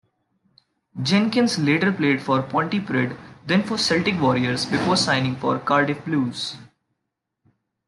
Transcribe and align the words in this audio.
Jenkins 1.03 1.59
later 1.59 1.91
played 1.91 2.23
for 2.23 2.41
Pontypridd, 2.41 3.15
then 3.45 3.61
for 3.61 3.77
Celtic 3.77 4.19
Warriors 4.19 4.65
before 4.65 4.97
signing 4.97 5.35
for 5.35 5.59
Cardiff 5.59 6.03
Blues. 6.05 6.57